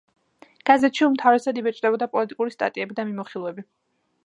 გაზეთში 0.69 1.03
უმთავრესად 1.07 1.59
იბეჭდებოდა 1.61 2.09
პოლიტიკური 2.15 2.57
სტატიები 2.57 3.01
და 3.01 3.09
მიმოხილვები. 3.13 3.71